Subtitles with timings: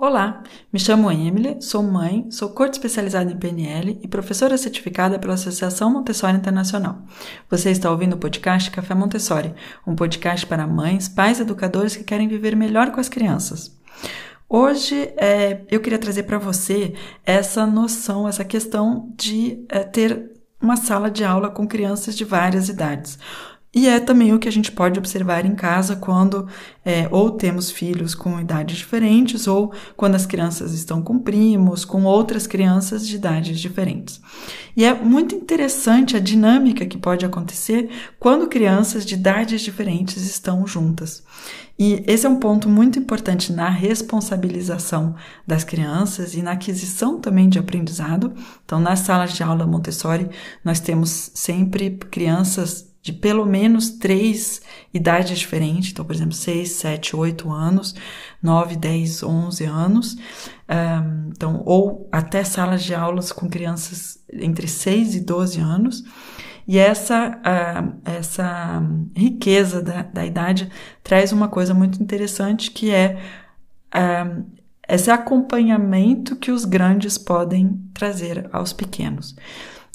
[0.00, 5.34] Olá, me chamo Emily, sou mãe, sou coach especializada em PNL e professora certificada pela
[5.34, 7.02] Associação Montessori Internacional.
[7.50, 9.54] Você está ouvindo o podcast Café Montessori,
[9.86, 13.78] um podcast para mães, pais e educadores que querem viver melhor com as crianças.
[14.48, 20.30] Hoje é, eu queria trazer para você essa noção, essa questão de é, ter
[20.62, 23.18] uma sala de aula com crianças de várias idades.
[23.72, 26.48] E é também o que a gente pode observar em casa quando
[26.84, 32.02] é, ou temos filhos com idades diferentes, ou quando as crianças estão com primos, com
[32.02, 34.20] outras crianças de idades diferentes.
[34.76, 37.88] E é muito interessante a dinâmica que pode acontecer
[38.18, 41.22] quando crianças de idades diferentes estão juntas.
[41.78, 45.14] E esse é um ponto muito importante na responsabilização
[45.46, 48.34] das crianças e na aquisição também de aprendizado.
[48.64, 50.28] Então, nas salas de aula Montessori,
[50.64, 54.60] nós temos sempre crianças de pelo menos três
[54.92, 57.94] idades diferentes, então, por exemplo, 6, 7, 8 anos,
[58.42, 65.14] 9, 10, 11 anos, um, então, ou até salas de aulas com crianças entre 6
[65.14, 66.04] e 12 anos,
[66.68, 68.82] e essa, uh, essa
[69.16, 70.70] riqueza da, da idade
[71.02, 73.18] traz uma coisa muito interessante que é
[73.94, 74.44] uh,
[74.88, 79.34] esse acompanhamento que os grandes podem trazer aos pequenos.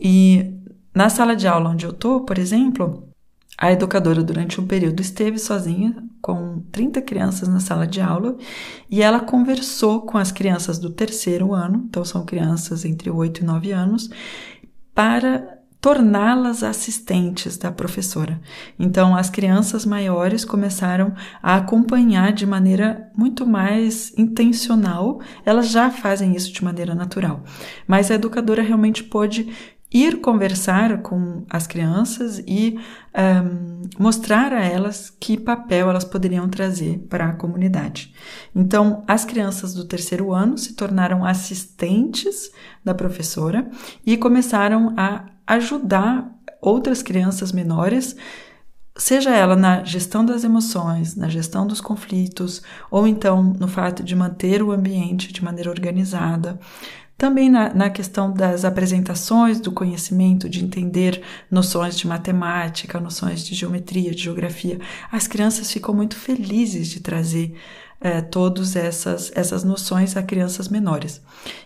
[0.00, 0.59] E
[1.00, 3.08] na sala de aula onde eu tô, por exemplo,
[3.56, 8.36] a educadora durante um período esteve sozinha com 30 crianças na sala de aula
[8.90, 13.44] e ela conversou com as crianças do terceiro ano, então são crianças entre 8 e
[13.44, 14.10] 9 anos,
[14.94, 18.38] para torná-las assistentes da professora.
[18.78, 26.36] Então, as crianças maiores começaram a acompanhar de maneira muito mais intencional, elas já fazem
[26.36, 27.42] isso de maneira natural,
[27.86, 29.50] mas a educadora realmente pôde
[29.92, 32.78] ir conversar com as crianças e
[33.44, 38.14] um, mostrar a elas que papel elas poderiam trazer para a comunidade.
[38.54, 42.52] Então, as crianças do terceiro ano se tornaram assistentes
[42.84, 43.68] da professora
[44.06, 46.30] e começaram a ajudar
[46.62, 48.16] outras crianças menores
[48.96, 54.14] seja ela na gestão das emoções, na gestão dos conflitos, ou então no fato de
[54.14, 56.60] manter o ambiente de maneira organizada,
[57.20, 61.20] também na, na questão das apresentações do conhecimento, de entender
[61.50, 64.80] noções de matemática, noções de geometria, de geografia,
[65.12, 67.54] as crianças ficam muito felizes de trazer
[68.00, 71.20] é, todas essas, essas noções a crianças menores.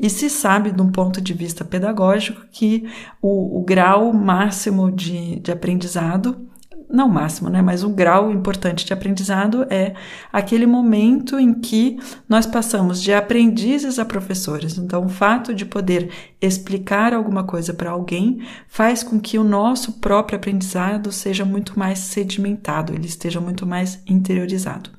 [0.00, 2.84] E se sabe, de um ponto de vista pedagógico, que
[3.22, 6.44] o, o grau máximo de, de aprendizado
[6.88, 9.94] não máximo, né, mas um grau importante de aprendizado é
[10.32, 11.98] aquele momento em que
[12.28, 14.78] nós passamos de aprendizes a professores.
[14.78, 16.10] Então, o fato de poder
[16.40, 21.98] explicar alguma coisa para alguém faz com que o nosso próprio aprendizado seja muito mais
[21.98, 24.90] sedimentado, ele esteja muito mais interiorizado.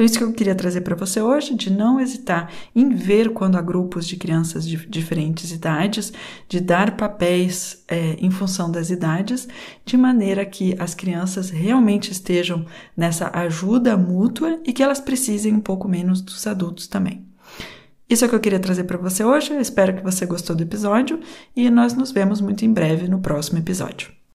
[0.00, 3.58] Então, isso que eu queria trazer para você hoje, de não hesitar em ver quando
[3.58, 6.10] há grupos de crianças de diferentes idades,
[6.48, 9.46] de dar papéis é, em função das idades,
[9.84, 12.64] de maneira que as crianças realmente estejam
[12.96, 17.26] nessa ajuda mútua e que elas precisem um pouco menos dos adultos também.
[18.08, 19.52] Isso é o que eu queria trazer para você hoje.
[19.52, 21.20] Eu espero que você gostou do episódio
[21.54, 24.19] e nós nos vemos muito em breve no próximo episódio.